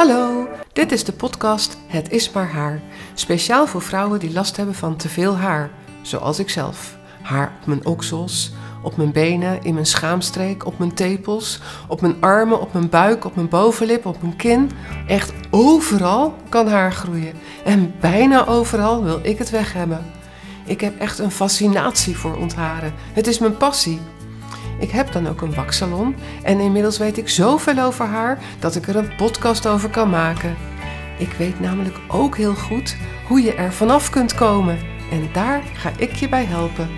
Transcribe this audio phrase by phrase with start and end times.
[0.00, 2.80] Hallo, dit is de podcast Het is maar haar.
[3.14, 5.70] Speciaal voor vrouwen die last hebben van te veel haar,
[6.02, 6.96] zoals ik zelf.
[7.22, 8.52] Haar op mijn oksels,
[8.82, 13.24] op mijn benen, in mijn schaamstreek, op mijn tepels, op mijn armen, op mijn buik,
[13.24, 14.70] op mijn bovenlip, op mijn kin.
[15.06, 17.34] Echt overal kan haar groeien.
[17.64, 20.04] En bijna overal wil ik het weg hebben.
[20.64, 22.94] Ik heb echt een fascinatie voor ontharen.
[23.12, 24.00] Het is mijn passie.
[24.80, 28.86] Ik heb dan ook een waksalon en inmiddels weet ik zoveel over haar dat ik
[28.88, 30.56] er een podcast over kan maken.
[31.18, 32.96] Ik weet namelijk ook heel goed
[33.28, 34.78] hoe je er vanaf kunt komen
[35.10, 36.88] en daar ga ik je bij helpen.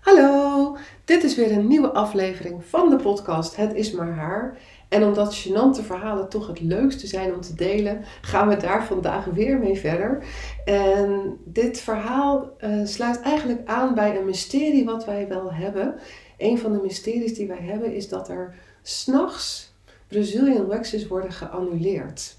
[0.00, 4.56] Hallo, dit is weer een nieuwe aflevering van de podcast Het is maar haar.
[4.94, 9.24] En omdat gênante verhalen toch het leukste zijn om te delen, gaan we daar vandaag
[9.24, 10.24] weer mee verder.
[10.64, 15.94] En dit verhaal uh, sluit eigenlijk aan bij een mysterie wat wij wel hebben.
[16.38, 19.74] Een van de mysteries die wij hebben is dat er s'nachts
[20.08, 22.36] Brazilian waxes worden geannuleerd.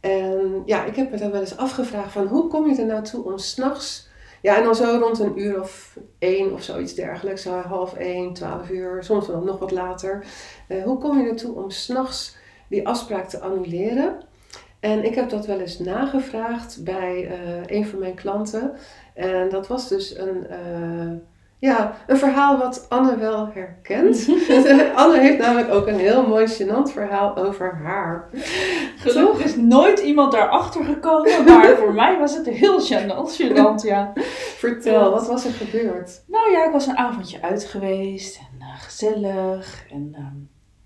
[0.00, 3.04] En ja, ik heb me dan wel eens afgevraagd van hoe kom je er nou
[3.04, 4.07] toe om s'nachts
[4.48, 7.44] ja, en dan zo rond een uur of één of zoiets dergelijks.
[7.44, 10.24] Half één, twaalf uur, soms wel nog wat later.
[10.68, 12.36] Uh, hoe kom je ertoe om s'nachts
[12.68, 14.16] die afspraak te annuleren?
[14.80, 18.72] En ik heb dat wel eens nagevraagd bij uh, een van mijn klanten.
[19.14, 20.46] En dat was dus een,
[21.60, 24.28] ja, een verhaal wat Anne wel herkent.
[24.94, 28.28] Anne heeft namelijk ook een heel mooi gênant verhaal over haar.
[28.96, 34.12] Gelukkig is nooit iemand daarachter gekomen, maar voor mij was het heel gênant, gênant ja.
[34.56, 36.22] Vertel, wat was er gebeurd?
[36.26, 40.26] Nou ja, ik was een avondje uit geweest en uh, gezellig en uh,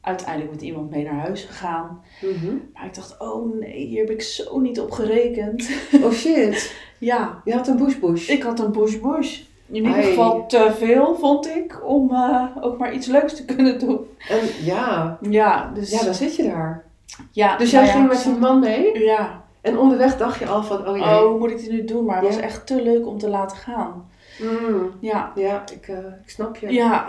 [0.01, 2.03] uiteindelijk met iemand mee naar huis gegaan.
[2.21, 2.71] Mm -hmm.
[2.75, 5.71] Maar ik dacht, oh nee, hier heb ik zo niet op gerekend.
[6.03, 6.75] Oh shit.
[6.99, 7.43] ja.
[7.45, 8.29] Je had een bush-bush.
[8.29, 9.41] Ik had een bush-bush.
[9.73, 13.79] In ieder geval te veel, vond ik, om uh, ook maar iets leuks te kunnen
[13.79, 14.07] doen.
[14.29, 15.19] En ja.
[15.21, 15.91] Ja, dus...
[15.91, 16.85] Ja, dan zit je daar.
[17.31, 17.57] Ja.
[17.57, 18.99] Dus jij nou ging ja, met die man mee?
[18.99, 19.45] Ja.
[19.61, 21.07] En onderweg dacht je al van, oh jee.
[21.07, 22.05] Oh, hoe moet ik dit nu doen?
[22.05, 22.35] Maar het Ja.
[22.35, 24.11] was echt te leuk om te laten gaan.
[24.41, 24.91] Mm.
[25.01, 25.33] Ja.
[25.35, 26.73] Ja, ik, uh, ik snap je.
[26.73, 27.09] Ja.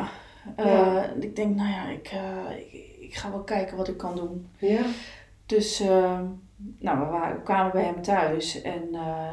[0.59, 1.09] Uh, Ja.
[1.19, 2.12] Ik denk, nou ja, ik,
[2.72, 4.47] ik, ik, ga wel kijken wat ik kan doen.
[4.57, 4.81] Ja.
[5.46, 5.79] Dus,
[6.79, 8.62] nou, we, waren, we, kwamen bij hem thuis.
[8.62, 8.84] En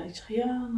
[0.06, 0.68] ik zeg, ja,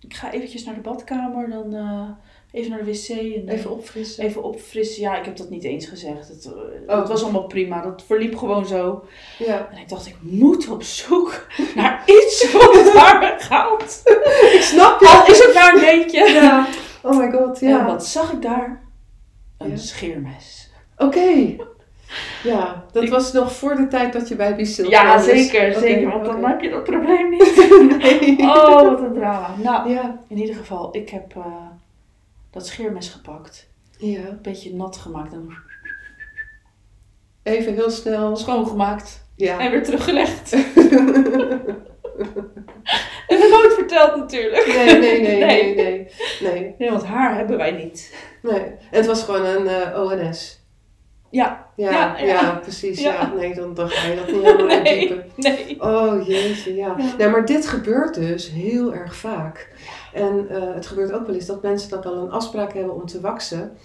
[0.00, 1.50] ik ga eventjes naar de badkamer.
[1.50, 2.16] Dan
[2.50, 3.08] even naar de wc.
[3.08, 4.24] En, Even opfrissen.
[4.24, 5.02] Even opfrissen.
[5.02, 6.28] Ja, ik heb dat niet eens gezegd.
[6.28, 6.52] Het,
[6.86, 6.98] Oh.
[6.98, 7.82] het was allemaal prima.
[7.82, 9.04] Dat verliep gewoon zo.
[9.38, 9.68] Ja.
[9.72, 14.00] En ik dacht, ik moet op zoek naar iets wat het haar weghaalt.
[14.54, 15.08] Ik snap je.
[15.08, 16.30] Al is het maar een beetje.
[16.32, 16.66] Ja.
[17.02, 17.78] Oh my god, ja.
[17.80, 18.82] En wat zag ik daar?
[19.58, 19.76] Een Ja.
[19.76, 20.70] scheermes.
[20.96, 21.56] Oké.
[22.42, 25.74] Ja, dat Ik- was nog voor de tijd dat je bij Bisil Ja, zeker.
[25.74, 26.08] Zeker.
[26.08, 27.56] Want dan heb je dat probleem niet.
[27.98, 28.36] Nee.
[28.38, 29.54] Oh, wat een drama.
[29.62, 30.20] Nou, Ja.
[30.28, 31.46] in ieder geval, ik heb eh,
[32.50, 33.68] dat scheermes gepakt.
[33.98, 34.18] Ja.
[34.20, 35.48] Een beetje nat gemaakt en
[37.42, 38.36] Even heel snel.
[38.36, 39.24] schoongemaakt.
[39.36, 39.58] Ja.
[39.58, 40.52] En weer teruggelegd.
[43.28, 44.66] en dat nooit verteld natuurlijk.
[44.66, 46.08] Nee, nee, nee, nee, nee.
[46.40, 46.74] Nee.
[46.78, 48.14] Nee, want haar hebben wij niet.
[48.42, 48.60] nee.
[48.60, 50.64] En het was gewoon een eh, ONS.
[51.30, 51.66] Ja.
[51.76, 52.54] Ja, Ja, ja, ja.
[52.62, 53.00] precies.
[53.00, 53.32] Ja.
[53.36, 55.82] Nee, dan, dan ga je dat niet helemaal Nee, nee.
[55.82, 56.94] Oh jeetje, ja.
[56.98, 57.16] Ja.
[57.18, 59.72] Nou, maar dit gebeurt dus heel erg vaak.
[60.12, 63.06] En eh, het gebeurt ook wel eens dat mensen dan wel een afspraak hebben om
[63.06, 63.76] te waksen.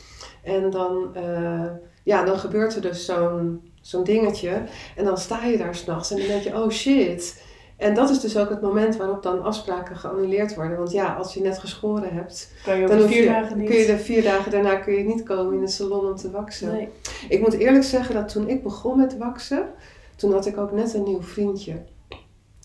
[0.44, 1.66] En dan, eh,
[2.04, 4.64] ja, dan gebeurt er dus zo'n zo'n dingetje.
[4.96, 7.44] En dan sta je daar s'nachts en dan denk je, oh shit.
[7.82, 10.78] En dat is dus ook het moment waarop dan afspraken geannuleerd worden.
[10.78, 13.70] Want ja, als je net geschoren hebt, Kan je dan vier je, dagen niet.
[13.70, 16.32] kun je de vier dagen daarna kun je niet komen in het salon om te
[16.32, 16.72] waksen.
[16.72, 16.90] Nee.
[17.30, 19.70] Ik moet eerlijk zeggen dat toen ik begon met waksen,
[20.16, 21.74] toen had ik ook net een nieuw vriendje.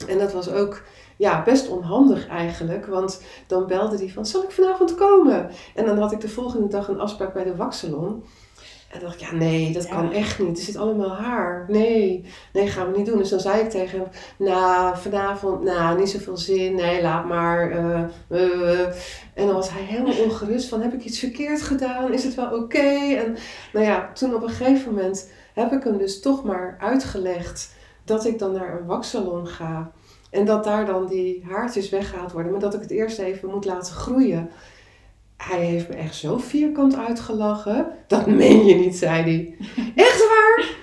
[0.09, 0.83] En dat was ook
[1.17, 5.51] ja, best onhandig eigenlijk, want dan belde hij van, zal ik vanavond komen?
[5.75, 8.25] En dan had ik de volgende dag een afspraak bij de waksalon.
[8.97, 9.95] En dacht ik, ja nee, dat Ja.
[9.95, 10.59] kan echt niet.
[10.59, 11.65] Er zit allemaal haar.
[11.69, 13.19] Nee, nee, gaan we niet doen.
[13.19, 14.09] Dus dan zei ik tegen hem,
[14.39, 16.75] nou, vanavond, nou, niet zoveel zin.
[16.75, 17.71] Nee, laat maar.
[17.71, 18.81] eh, eh.
[19.35, 22.13] En dan was hij helemaal ongerust van, heb ik iets verkeerd gedaan?
[22.13, 23.15] Is het wel oké?
[23.17, 23.37] En
[23.73, 27.75] nou ja, toen op een gegeven moment heb ik hem dus toch maar uitgelegd
[28.05, 29.91] dat ik dan naar een waksalon ga.
[30.31, 33.65] En dat daar dan die haartjes weggehaald worden, maar dat ik het eerst even moet
[33.65, 34.51] laten groeien.
[35.37, 37.87] Hij heeft me echt zo vierkant uitgelachen.
[38.07, 39.57] Dat meen je niet, zei hij.
[40.07, 40.75] Echt waar?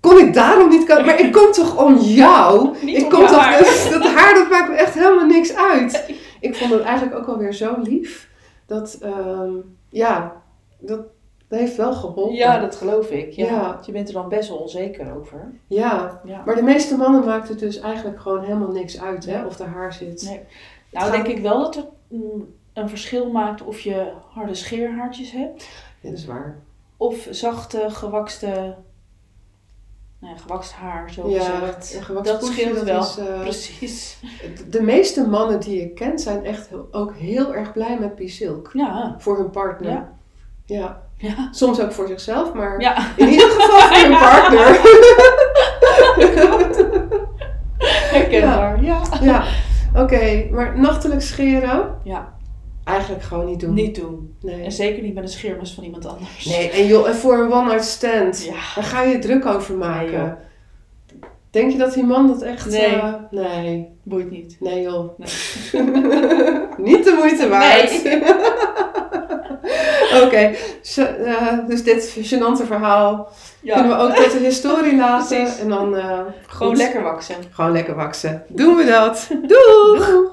[0.00, 1.04] Kon ik daarom niet komen?
[1.06, 2.70] Maar ik kom toch om jou?
[2.84, 3.58] Niet ik om kom toch, haar.
[3.58, 6.12] Dat, dat haar dat maakt me echt helemaal niks uit.
[6.40, 8.28] Ik vond het eigenlijk ook alweer zo lief.
[8.66, 9.50] Dat, ehm,
[9.88, 10.42] ja,
[10.78, 11.00] dat,
[11.48, 12.34] dat heeft wel geholpen.
[12.34, 13.32] Ja, dat geloof ik.
[13.32, 13.44] Ja.
[13.46, 13.60] Ja.
[13.72, 15.52] Want Je bent er dan best wel onzeker over.
[15.66, 16.42] Ja, Ja.
[16.46, 19.66] maar de meeste mannen maakt het dus eigenlijk gewoon helemaal niks uit, hè, of er
[19.66, 20.22] haar zit.
[20.22, 20.40] Nee.
[20.90, 25.30] Nou, gaat- denk ik wel dat het mm, een verschil maakt of je harde scheerhaartjes
[25.32, 25.68] hebt.
[26.00, 26.56] Ja, dat is waar.
[26.96, 28.74] of zachte, gewakste,
[30.18, 32.24] nou ja, gewakst haar, zo Ja, gezegd.
[32.24, 33.00] dat scheelt dat wel.
[33.00, 34.18] is, eh, Precies.
[34.70, 38.70] De meeste mannen die ik ken zijn echt heel- ook heel erg blij met P-Silk.
[38.72, 39.90] Ja, Voor hun partner.
[39.90, 40.12] Ja.
[40.64, 41.02] ja.
[41.16, 41.48] ja.
[41.50, 44.80] Soms ook voor zichzelf, maar Ja, in ieder geval voor hun partner.
[48.10, 48.82] herkenbaar.
[48.82, 49.00] Ja.
[49.20, 49.44] ja,
[49.96, 50.48] oké.
[50.50, 51.98] Maar nachtelijk scheren?
[52.04, 52.32] Ja,
[52.84, 53.74] Eigenlijk gewoon niet doen.
[53.74, 54.34] niet doen.
[54.40, 54.62] Nee.
[54.62, 56.44] En zeker niet met een scheermes van iemand anders.
[56.44, 58.44] Nee, en joh, en voor een one-night stand.
[58.44, 58.52] Ja.
[58.74, 60.38] Daar ga je druk over maken.
[61.50, 62.66] Denk je dat die man dat echt...
[62.70, 62.84] Nee.
[62.86, 63.88] eh, nee.
[64.02, 64.56] Boeit niet.
[64.60, 65.18] Nee joh.
[65.18, 65.82] Nee.
[66.90, 68.04] Niet de moeite waard.
[68.04, 68.22] Nee.
[70.24, 70.54] Oké,
[70.96, 73.28] eh, dus dit gênante verhaal
[73.60, 73.74] Ja.
[73.80, 75.46] kunnen we ook tot de historie laten.
[75.60, 76.76] En dan eh, Gewoon goed.
[76.76, 77.36] lekker waksen.
[77.50, 78.42] Gewoon lekker waksen.
[78.48, 79.28] Doen we dat.
[79.42, 80.30] Doeg!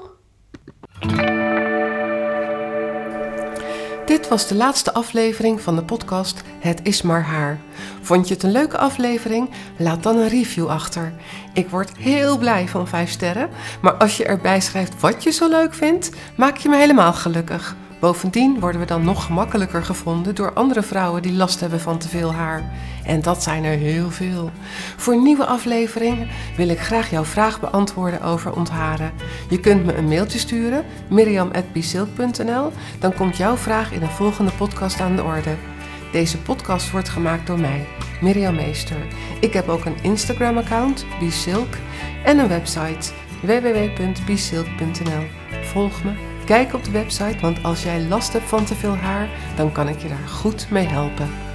[4.10, 7.60] Dit was de laatste aflevering van de podcast Het is maar haar.
[8.02, 9.50] Vond je het een leuke aflevering?
[9.78, 11.12] Laat dan een review achter.
[11.52, 13.50] Ik word heel blij van 5 sterren,
[13.82, 17.76] maar als je erbij schrijft wat je zo leuk vindt, maak je me helemaal gelukkig.
[18.00, 22.08] Bovendien worden we dan nog gemakkelijker gevonden door andere vrouwen die last hebben van te
[22.08, 22.72] veel haar.
[23.04, 24.50] En dat zijn er heel veel.
[24.96, 29.12] Voor nieuwe afleveringen wil ik graag jouw vraag beantwoorden over ontharen.
[29.48, 32.72] Je kunt me een mailtje sturen, miriam.bisilk.nl.
[32.98, 35.54] Dan komt jouw vraag in een volgende podcast aan de orde.
[36.12, 37.86] Deze podcast wordt gemaakt door mij,
[38.20, 39.06] Mirjam Meester.
[39.40, 41.74] Ik heb ook een Instagram-account, Bisilk,
[42.24, 43.12] en een website,
[43.42, 45.26] www.bisilk.nl.
[45.62, 49.28] Volg me, kijk op de website, want als jij last hebt van te veel haar,
[49.56, 51.49] dan kan ik je daar goed mee helpen.